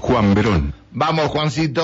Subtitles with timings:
[0.00, 0.74] Juan Verón.
[0.92, 1.82] Vamos, Juancito.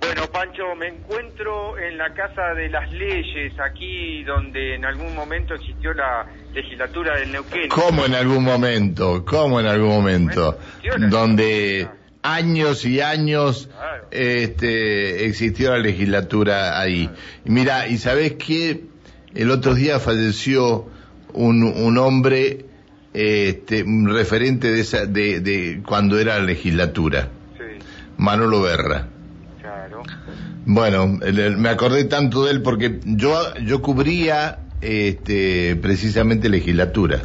[0.00, 5.54] Bueno, Pancho, me encuentro en la Casa de las Leyes, aquí donde en algún momento
[5.54, 6.24] existió la
[6.54, 7.68] legislatura del Neuquén.
[7.68, 9.24] ¿Cómo en algún momento?
[9.24, 10.56] ¿Cómo en algún momento?
[10.88, 11.88] Bueno, Donde
[12.22, 14.06] años y años Claro.
[14.12, 17.10] este, existió la legislatura ahí.
[17.44, 18.84] Y mira, ¿y sabés qué?
[19.34, 20.86] El otro día falleció
[21.32, 22.66] un, un hombre,
[23.14, 27.64] este, referente de, esa, de, de cuando era la legislatura, Sí,
[28.18, 29.06] Manolo Berra.
[29.60, 30.02] claro.
[30.66, 37.22] Bueno, me acordé tanto de él porque yo, yo cubría este, precisamente legislatura.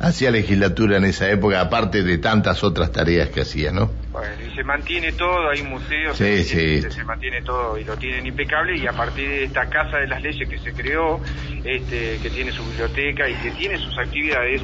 [0.00, 3.90] Hacía legislatura en esa época, aparte de tantas otras tareas que hacía, ¿no?
[4.12, 6.82] Bueno, y se mantiene todo, hay museos, Sí, sí.
[6.82, 10.20] se mantiene todo y lo tienen impecable y a partir de esta Casa de las
[10.20, 11.20] Leyes que se creó,
[11.64, 14.60] este, que tiene su biblioteca y que tiene sus actividades,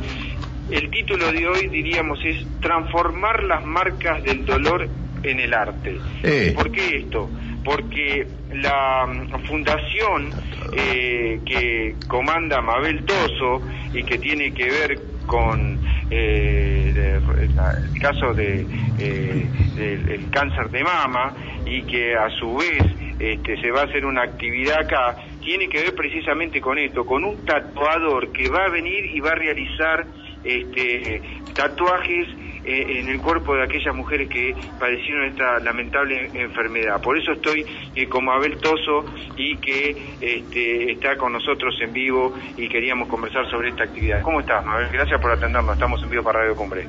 [0.73, 4.89] el título de hoy diríamos es Transformar las marcas del dolor
[5.23, 5.97] en el arte.
[6.23, 6.53] Eh.
[6.55, 7.31] ¿Por qué esto?
[7.65, 10.33] Porque la mm, fundación
[10.77, 15.79] eh, que comanda Mabel Toso y que tiene que ver con
[16.11, 18.67] eh, de- el caso de,
[18.99, 21.35] eh, del el cáncer de mama
[21.67, 22.83] y que a su vez
[23.19, 27.23] este, se va a hacer una actividad acá, tiene que ver precisamente con esto, con
[27.25, 30.07] un tatuador que va a venir y va a realizar
[30.45, 31.23] este,
[31.55, 32.29] tatuajes
[32.65, 37.01] eh, en el cuerpo de aquellas mujeres que padecieron esta lamentable enfermedad.
[37.01, 42.35] Por eso estoy eh, con Mabel Toso y que este, está con nosotros en vivo
[42.57, 44.21] y queríamos conversar sobre esta actividad.
[44.23, 44.89] ¿Cómo estás, Mabel?
[44.93, 45.73] Gracias por atendernos.
[45.73, 46.87] Estamos en vivo para Radio Cumbre.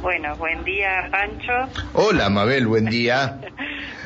[0.00, 1.52] Bueno, buen día Pancho,
[1.94, 3.40] Hola, Mabel, buen día.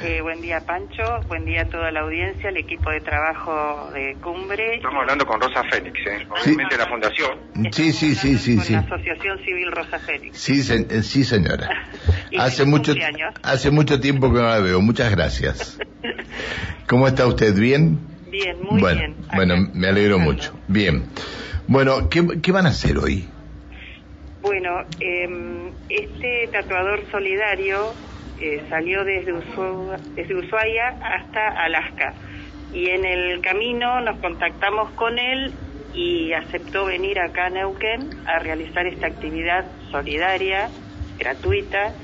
[0.05, 4.17] Eh, buen día Pancho, buen día a toda la audiencia, el equipo de trabajo de
[4.22, 4.77] Cumbre.
[4.77, 6.27] Estamos hablando con Rosa Félix, ¿eh?
[6.28, 7.39] obviamente la fundación.
[7.72, 8.73] Sí, sí, sí, sí, Con sí.
[8.73, 10.39] la Asociación Civil Rosa Félix.
[10.39, 11.69] Sí, se- eh, sí, señora.
[12.39, 13.34] Hace mucho, cumpleaños.
[13.42, 14.80] hace mucho tiempo que no la veo.
[14.80, 15.78] Muchas gracias.
[16.89, 17.55] ¿Cómo está usted?
[17.55, 17.98] ¿Bien?
[18.30, 19.17] Bien, muy bueno, bien.
[19.28, 20.58] Acá bueno, me alegro mucho.
[20.67, 21.05] Bien.
[21.68, 23.29] Bueno, ¿qué, qué van a hacer hoy?
[24.42, 27.95] Bueno, eh, este tatuador solidario
[28.38, 32.14] eh, salió desde, Ushu- desde Ushuaia hasta Alaska.
[32.70, 35.54] Y en el camino nos contactamos con él
[35.92, 40.72] y aceptó venir acá a Neuquén a realizar esta actividad solidaria,
[41.18, 41.94] gratuita,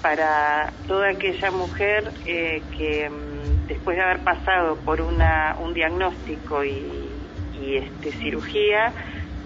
[0.00, 6.64] para toda aquella mujer eh, que mm, después de haber pasado por una, un diagnóstico
[6.64, 8.94] y, y, este, cirugía,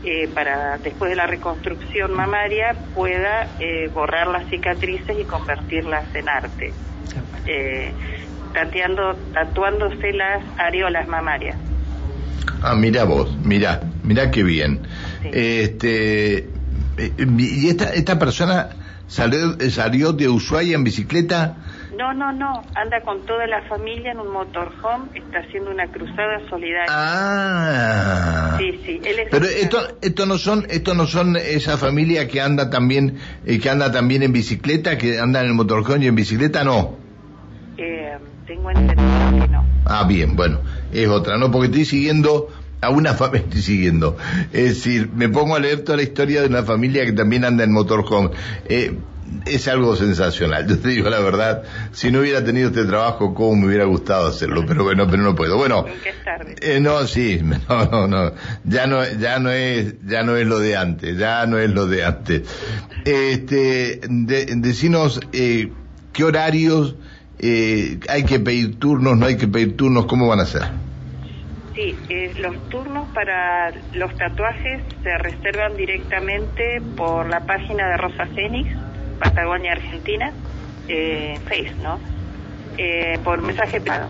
[0.04, 6.28] eh, para después de la reconstrucción mamaria pueda eh, borrar las cicatrices y convertirlas en
[6.28, 6.72] arte,
[7.46, 7.92] eh,
[8.54, 11.56] tateando, tatuándose las areolas mamarias.
[12.62, 14.80] Ah, mira vos, mira, mira qué bien.
[15.22, 15.30] Sí.
[15.32, 18.68] Este, eh, y esta, esta persona
[19.08, 21.56] salió, salió de Ushuaia en bicicleta.
[21.96, 26.38] No, no, no, anda con toda la familia en un motorhome, está haciendo una cruzada
[26.48, 26.84] solidaria.
[26.88, 28.56] Ah.
[28.58, 32.40] Sí, sí, él es Pero esto, esto no son, esto no son esa familia que
[32.40, 36.14] anda también, eh, que anda también en bicicleta, que anda en el motorhome y en
[36.14, 36.96] bicicleta, no.
[37.78, 38.16] eh,
[38.46, 39.64] tengo entendido que no.
[39.84, 40.60] Ah, bien, bueno,
[40.92, 41.50] es otra, ¿no?
[41.50, 42.48] Porque estoy siguiendo
[42.80, 44.16] a una familia, estoy siguiendo.
[44.52, 47.64] Es decir, me pongo a leer toda la historia de una familia que también anda
[47.64, 48.30] en motorhome.
[48.68, 48.96] Eh,
[49.46, 51.62] es algo sensacional, yo te digo la verdad.
[51.92, 55.34] Si no hubiera tenido este trabajo, cómo me hubiera gustado hacerlo, pero bueno, pero no
[55.34, 55.56] puedo.
[55.56, 55.84] Bueno,
[56.60, 58.32] eh, no, sí, no, no, no,
[58.64, 61.86] ya no, ya no es, ya no es lo de antes, ya no es lo
[61.86, 62.42] de antes.
[63.04, 65.72] Este, de, decinos eh,
[66.12, 66.96] qué horarios
[67.38, 70.87] eh, hay que pedir turnos, no hay que pedir turnos, cómo van a ser.
[71.78, 78.26] Sí, eh, los turnos para los tatuajes se reservan directamente por la página de Rosa
[78.34, 78.68] Fénix,
[79.20, 80.32] Patagonia Argentina,
[80.88, 82.00] eh, Face, ¿no?
[82.76, 84.08] Eh, por mensaje privado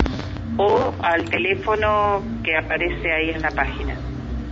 [0.57, 3.97] o al teléfono que aparece ahí en la página.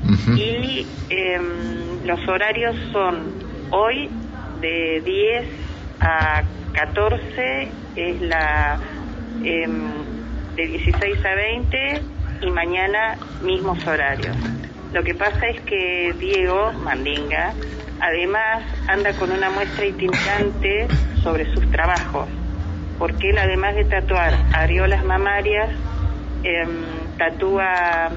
[0.05, 0.33] Ujú.
[0.37, 3.33] Y em, los horarios son
[3.71, 4.11] hoy
[4.61, 5.47] de 10
[6.01, 6.43] a
[6.75, 8.79] 14 es la
[9.43, 10.05] em,
[10.55, 14.37] de 16 a 20 y mañana mismos horarios.
[14.93, 17.53] Lo que pasa es que Diego Mandinga
[18.01, 20.89] además anda con una muestra itinerante
[21.23, 22.29] sobre sus trabajos,
[22.99, 25.71] porque él además de tatuar areolas mamarias,
[26.43, 26.85] em,
[27.19, 28.11] tatúa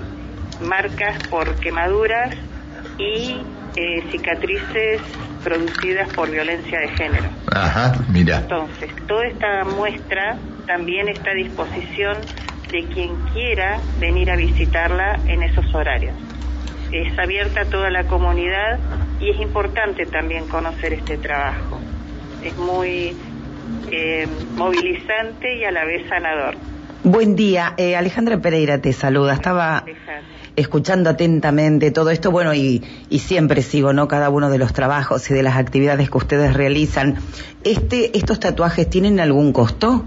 [0.62, 2.36] marcas por quemaduras
[2.98, 3.42] y
[3.75, 5.01] eh, cicatrices
[5.44, 7.30] producidas por violencia de género.
[7.54, 8.39] Ajá, mira.
[8.39, 10.38] Entonces, toda esta muestra
[10.68, 12.18] también está a disposición
[12.71, 16.16] de quien quiera venir a visitarla en esos horarios.
[16.92, 18.80] Es abierta a toda la comunidad
[19.19, 21.80] y es importante también conocer este trabajo.
[22.44, 23.16] Es muy
[23.92, 26.56] eh, movilizante y a la vez sanador.
[27.04, 29.33] Buen día, eh, Alejandra Pereira te saluda.
[29.33, 29.86] Estaba
[30.56, 34.07] escuchando atentamente todo esto, bueno, y, y, siempre sigo, ¿no?
[34.07, 37.15] Cada uno de los trabajos y de las actividades que ustedes realizan.
[37.63, 40.06] Este, ¿Estos tatuajes tienen algún costo?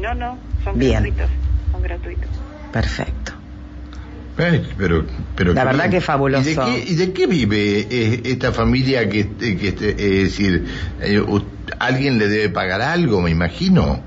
[0.00, 1.30] No, no, son gratuitos.
[1.84, 2.30] Son gratuitos.
[2.72, 3.32] Perfecto.
[4.36, 5.04] Pero,
[5.36, 6.48] pero la verdad que es fabuloso.
[6.48, 10.66] ¿Y de qué, y de qué vive eh, esta familia que, que este, es decir,
[11.00, 11.22] eh,
[11.78, 14.00] alguien le debe pagar algo, me imagino?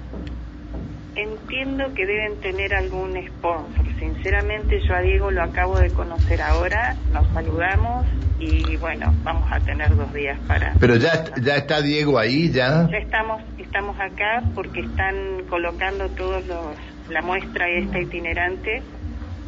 [1.16, 3.86] Entiendo que deben tener algún sponsor.
[4.00, 8.06] Sinceramente, yo a Diego lo acabo de conocer ahora, nos saludamos
[8.40, 10.74] y bueno, vamos a tener dos días para.
[10.80, 12.88] Pero ya ya está Diego ahí, ya.
[12.92, 15.16] Ya estamos estamos acá porque están
[15.50, 16.76] colocando todos los
[17.10, 18.82] la muestra esta itinerante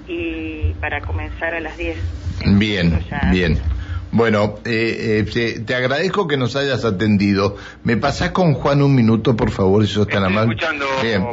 [0.07, 1.97] y para comenzar a las 10.
[2.57, 2.99] Bien,
[3.31, 3.59] bien.
[4.11, 7.57] Bueno, eh, eh, te agradezco que nos hayas atendido.
[7.83, 10.55] ¿Me pasás con Juan un minuto, por favor, si sos tan amable?
[10.55, 10.85] escuchando,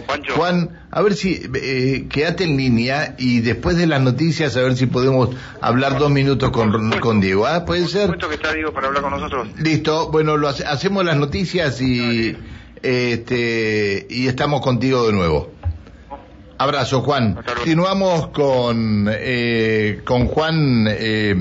[0.07, 0.35] Pancho.
[0.35, 4.77] Juan, a ver si eh, quédate en línea y después de las noticias a ver
[4.77, 5.31] si podemos
[5.63, 7.47] hablar dos minutos con, con Diego.
[7.47, 7.65] ¿Ah?
[7.65, 8.11] ¿Puede ser?
[8.17, 9.49] que está Diego para hablar con nosotros.
[9.59, 12.37] Listo, bueno, lo hacemos las noticias y,
[12.83, 15.56] este, y estamos contigo de nuevo.
[16.59, 17.39] Abrazo, Juan.
[17.45, 21.35] Continuamos con, eh, con Juan eh,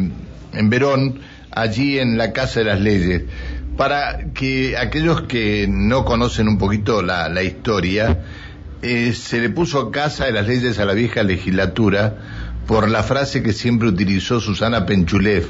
[0.53, 1.21] en Verón,
[1.51, 3.23] allí en la Casa de las Leyes.
[3.77, 8.23] Para que aquellos que no conocen un poquito la, la historia,
[8.81, 12.18] eh, se le puso Casa de las Leyes a la vieja legislatura
[12.68, 15.45] por la frase que siempre utilizó Susana Penchulev,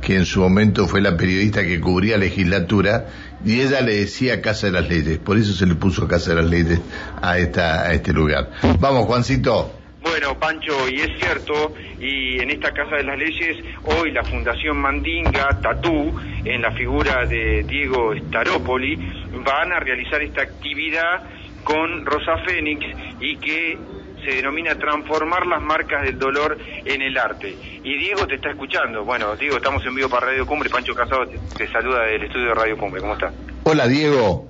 [0.00, 3.06] que en su momento fue la periodista que cubría legislatura,
[3.44, 6.42] y ella le decía Casa de las Leyes, por eso se le puso Casa de
[6.42, 6.80] las Leyes
[7.22, 8.50] a, esta, a este lugar.
[8.78, 9.74] Vamos, Juancito.
[10.02, 14.78] Bueno, Pancho, y es cierto, y en esta Casa de las Leyes, hoy la Fundación
[14.78, 18.96] Mandinga, Tatú, en la figura de Diego Staropoli,
[19.44, 21.22] van a realizar esta actividad
[21.64, 22.86] con Rosa Fénix
[23.20, 23.78] y que
[24.24, 27.56] se denomina transformar las marcas del dolor en el arte.
[27.82, 29.04] Y Diego te está escuchando.
[29.04, 30.70] Bueno, Diego, estamos en vivo para Radio Cumbre.
[30.70, 33.00] Pancho Casado te, saluda del estudio de Radio Cumbre.
[33.00, 33.32] ¿Cómo estás?
[33.64, 34.48] Hola, Diego.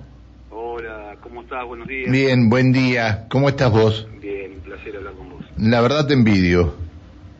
[0.50, 1.64] Hola, ¿cómo estás?
[1.64, 2.10] Buenos días.
[2.10, 3.26] Bien, buen día.
[3.28, 4.08] ¿Cómo estás vos?
[4.20, 5.44] Bien, un placer hablar con vos.
[5.56, 6.74] La verdad te envidio.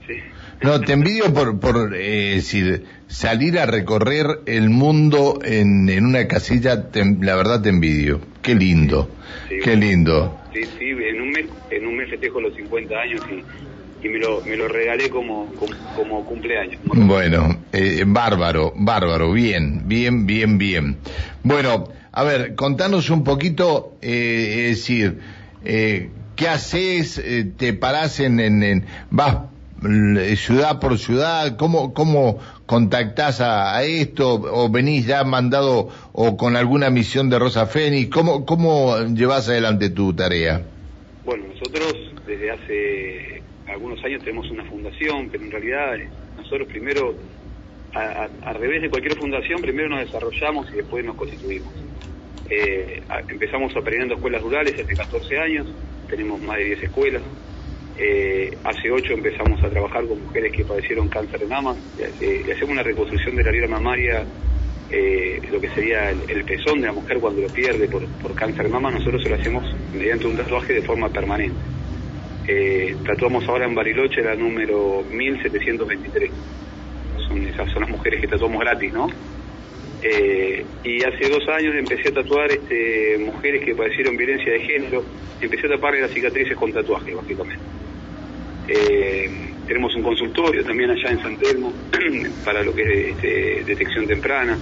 [0.06, 0.15] Sí.
[0.62, 6.26] No, te envidio por, por eh, decir, salir a recorrer el mundo en, en una
[6.29, 6.88] casilla,
[7.21, 8.21] la verdad te envidio.
[8.43, 9.11] Qué lindo,
[9.65, 10.39] qué lindo.
[10.52, 14.19] Sí, sí, en un mes, en un mes festejo los 50 años y, y me,
[14.19, 15.52] lo, me lo regalé como,
[15.94, 16.81] como, cumpleaños.
[16.85, 20.99] Bueno, eh, bárbaro, bárbaro, bien, bien, bien, bien.
[21.43, 25.19] Bueno, a ver, contanos un poquito, eh, es decir,
[25.64, 27.19] eh, ¿qué haces?
[27.19, 29.50] Eh, ¿Te parás en, en, en, vas
[30.37, 31.56] ciudad por ciudad?
[31.56, 34.35] ¿Cómo, cómo contactás a, esto?
[34.35, 38.11] ¿O venís ya mandado o con alguna misión de Rosa Fénix?
[38.11, 40.62] ¿Cómo, ¿Cómo llevas adelante tu tarea?
[41.25, 41.94] Bueno, nosotros
[42.27, 45.97] desde hace algunos años tenemos una fundación, pero en realidad
[46.37, 47.15] nosotros primero,
[47.94, 51.73] a, revés de cualquier fundación, primero nos desarrollamos y después nos constituimos.
[52.49, 55.67] Eh, empezamos operando escuelas rurales hace 14 años,
[56.09, 57.23] tenemos más de 10 escuelas,
[57.98, 61.75] eh, hace ocho empezamos a trabajar con mujeres que padecieron cáncer de mama.
[62.20, 64.25] Eh, hacemos una reconstrucción de la vida mamaria,
[64.90, 68.70] eh, lo que sería el, pezón de la mujer cuando lo pierde por, cáncer de
[68.70, 68.90] mama.
[68.90, 69.64] Nosotros se lo hacemos
[69.94, 71.59] mediante un tatuaje de forma permanente.
[73.04, 76.30] tatuamos ahora en Bariloche la número 1723.
[77.28, 79.09] Son, esas son las mujeres que tatuamos gratis, ¿no?
[80.02, 85.04] Y hace dos años empecé a tatuar este, mujeres que padecieron violencia de género,
[85.40, 87.62] empecé a taparle las cicatrices con tatuajes, básicamente.
[88.69, 89.30] Eh,
[89.66, 91.73] tenemos un consultorio también allá en San Telmo
[92.45, 94.59] para lo que es este, detección temprana.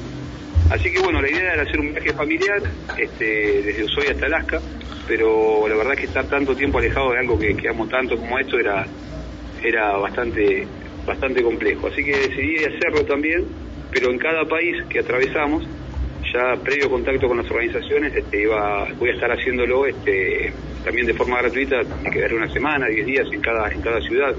[0.70, 2.60] Así que bueno, la idea era hacer un viaje familiar
[2.96, 4.60] este, desde Ushuaia hasta Alaska,
[5.06, 8.16] pero la verdad es que estar tanto tiempo alejado de algo que, que amo tanto
[8.16, 8.86] como esto era,
[9.62, 10.66] era bastante,
[11.06, 11.86] bastante complejo.
[11.86, 13.46] Así que decidí hacerlo también,
[13.92, 15.66] pero en cada país que atravesamos,
[16.32, 20.52] ya previo contacto con las organizaciones, este, iba, voy a estar haciéndolo este,
[20.84, 24.34] también de forma gratuita, hay que una semana, 10 días en cada, en cada ciudad.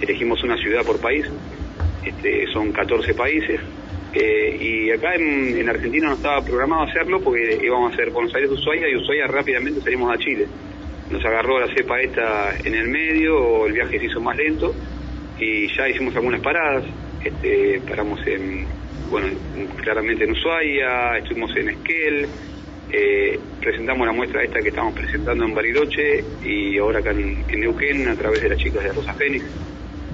[0.00, 1.26] Elegimos una ciudad por país,
[2.04, 3.60] este, son 14 países.
[4.12, 8.50] Eh, y acá en, Argentina no estaba programado hacerlo porque íbamos a hacer Buenos Aires,
[8.50, 10.46] Ushuaia y Ushuaia rápidamente salimos a Chile.
[11.10, 14.74] Nos agarró la cepa esta en el medio, el viaje se hizo más lento
[15.38, 16.84] y ya hicimos algunas paradas.
[17.24, 18.66] Este, paramos en,
[19.10, 19.28] bueno,
[19.82, 22.26] claramente en Ushuaia, estuvimos en Esquel,
[22.92, 28.08] eh, presentamos la muestra esta que estamos presentando en Bariloche y ahora acá en, Neuquén
[28.08, 29.44] a través de las chicas de Rosa Fénix,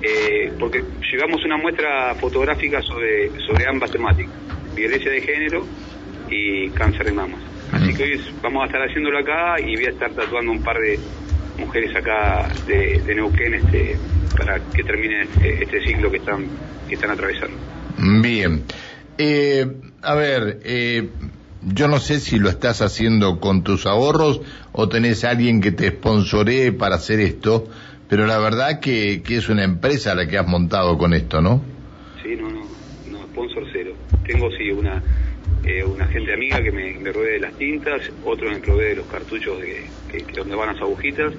[0.03, 0.83] eh, porque
[1.13, 4.35] llevamos una muestra fotográfica sobre, sobre ambas temáticas,
[4.75, 5.65] violencia de género
[6.29, 7.41] y cáncer de mamas.
[7.73, 10.79] Así que hoy vamos a estar haciéndolo acá y voy a estar tatuando un par
[10.79, 10.99] de
[11.59, 13.97] mujeres acá de, Neuquén este,
[14.37, 16.47] para que termine este, este, ciclo que están,
[16.89, 17.57] que están atravesando.
[18.23, 18.63] Bien.
[19.19, 19.67] Eh,
[20.03, 21.09] a ver, eh,
[21.63, 24.41] yo no sé si lo estás haciendo con tus ahorros
[24.73, 27.67] o tenés a alguien que te sponsoree para hacer esto,
[28.09, 31.63] pero la verdad que, que es una empresa la que has montado con esto, ¿no?
[32.23, 32.61] Sí, no, no,
[33.11, 33.95] no, sponsor cero.
[34.25, 35.03] Tengo sí una
[35.67, 39.07] eh, una gente amiga que me, me, de las tintas, otro me provee de los
[39.07, 41.33] cartuchos de, que, donde van las agujitas,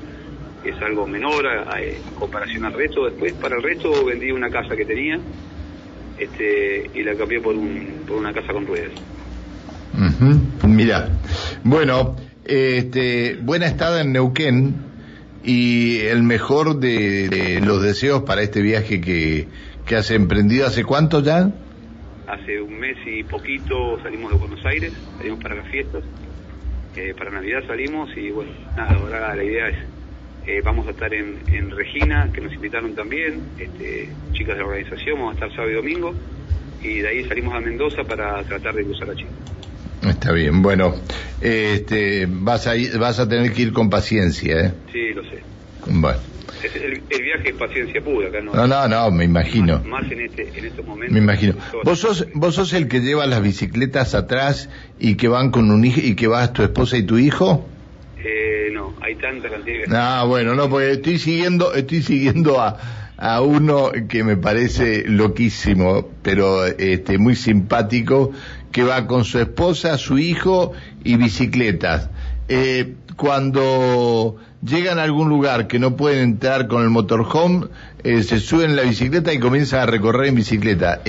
[0.63, 1.46] es algo menor
[1.79, 3.05] en comparación al resto.
[3.05, 5.17] Después, para el resto, vendí una casa que tenía
[6.17, 8.91] este, y la cambié por, un, por una casa con ruedas.
[10.67, 11.10] Mira,
[11.63, 12.15] bueno,
[12.46, 14.75] este, buena estada en Neuquén
[15.43, 19.48] y el mejor de, los deseos para este viaje que,
[19.86, 20.67] que has emprendido.
[20.67, 21.51] ¿Hace cuánto ya?
[22.27, 26.03] Hace un mes y poquito salimos de Buenos Aires, salimos para las fiestas.
[26.98, 29.77] Eh, para Navidad salimos y bueno, nada, ahora la idea es,
[30.46, 34.67] eh, vamos a estar en, en, Regina, que nos invitaron también, este, chicas de la
[34.67, 36.13] organización, vamos a estar sábado y domingo,
[36.81, 39.29] y de ahí salimos a Mendoza para tratar de cruzar a Chile.
[40.01, 40.96] Está bien, bueno,
[41.39, 44.74] este, vas a, vas a tener que ir con paciencia, ¿eh?
[44.91, 45.43] Sí, lo sé.
[45.86, 46.37] Bueno
[46.74, 48.54] el, viaje es paciencia pura, acá no.
[48.54, 49.80] No, no, no, me imagino.
[49.86, 51.13] Más, en, este, en estos momentos.
[51.13, 51.56] Me imagino.
[51.84, 55.86] ¿Vos sos, vos sos el que lleva las bicicletas atrás y que van con un
[55.86, 57.68] hijo y que vas tu esposa y tu hijo?
[58.24, 59.86] Eh, no, hay tanta cantidad.
[59.94, 62.77] Ah, bueno, no, porque estoy siguiendo, estoy siguiendo a,
[63.18, 68.32] a uno que me parece loquísimo, pero este muy simpático,
[68.72, 70.74] que va con su esposa, su hijo
[71.04, 72.10] y bicicletas.
[72.50, 77.68] Eh, cuando llegan a algún lugar que no pueden entrar con el motorhome,
[78.04, 81.01] eh, se suben en la bicicleta y comienzan a recorrer en bicicleta.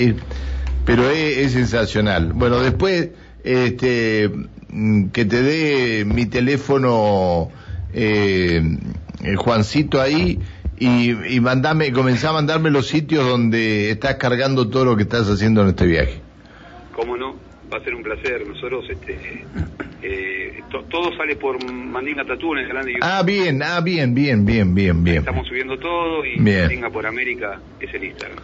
[0.85, 2.33] pero es, sensacional.
[2.33, 3.11] Bueno, después
[3.45, 4.31] este,
[4.71, 7.51] mm, que te dé mi teléfono
[7.93, 8.79] eh,
[9.37, 10.39] Juancito ahí
[10.79, 15.29] y, y mandame, comenzá a mandarme los sitios donde estás cargando todo lo que estás
[15.29, 16.21] haciendo en este viaje.
[16.95, 17.37] ¿Cómo no?
[17.73, 18.47] Va a ser un placer.
[18.47, 19.45] Nosotros este,
[20.03, 23.05] eh, todo sale por Mandinga Tatú en el canal de YouTube.
[23.11, 25.19] Ah, bien, ah, bien, bien, bien, bien, bien.
[25.19, 28.39] Estamos subiendo todo y Mandinga por América es el Instagram.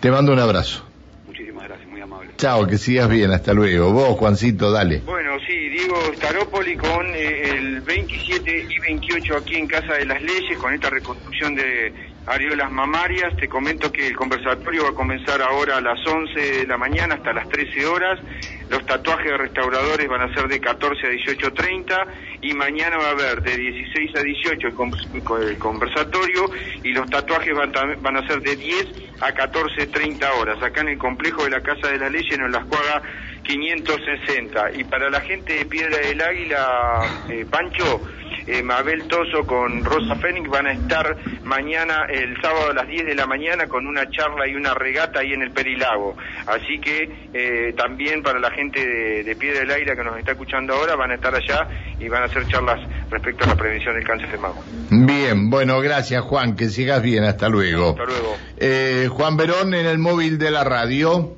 [0.00, 0.84] Te mando un abrazo.
[1.26, 2.30] Muchísimas gracias, muy amable.
[2.36, 3.92] Chao, que sigas bien, hasta luego.
[3.92, 5.02] Vos, Juancito, dale.
[5.04, 10.20] Bueno, sí, Diego Staropoli con eh, el 27 y 28 aquí en Casa de las
[10.22, 11.92] Leyes, con esta reconstrucción de
[12.26, 13.36] areolas mamarias.
[13.36, 17.14] Te comento que el conversatorio va a comenzar ahora a las 11 de la mañana
[17.14, 18.20] hasta las 13 horas.
[18.68, 22.06] Los tatuajes de restauradores van a ser de 14 a 18.30
[22.42, 26.50] y mañana va a haber de 16 a 18 el, conversatorio
[26.82, 28.86] y los tatuajes van, a ser de 10
[29.20, 32.64] a 14.30 horas acá en el complejo de la Casa de la Ley en Las
[32.64, 33.02] Cuagas
[33.44, 34.72] 560.
[34.72, 38.00] Y para la gente de Piedra del Águila, eh, Pancho,
[38.46, 43.06] eh, Mabel Toso con Rosa Fénix van a estar mañana, el sábado a las 10
[43.06, 46.16] de la mañana, con una charla y una regata ahí en el Perilago.
[46.46, 48.80] Así que eh, también para la gente
[49.24, 52.22] de, Piedra del Aire que nos está escuchando ahora, van a estar allá y van
[52.22, 54.60] a hacer charlas respecto a la prevención del cáncer de mama.
[54.90, 57.90] Bien, bueno, gracias Juan, que sigas bien, hasta luego.
[57.90, 58.36] Hasta luego.
[58.58, 61.36] Eh, Juan Verón en el móvil de la radio.